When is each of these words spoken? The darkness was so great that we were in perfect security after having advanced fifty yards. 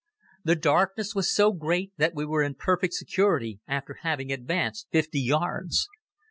The 0.43 0.55
darkness 0.55 1.13
was 1.13 1.31
so 1.31 1.51
great 1.53 1.93
that 1.97 2.15
we 2.15 2.25
were 2.25 2.41
in 2.41 2.55
perfect 2.55 2.95
security 2.95 3.59
after 3.67 3.99
having 4.01 4.31
advanced 4.31 4.87
fifty 4.91 5.19
yards. 5.21 5.87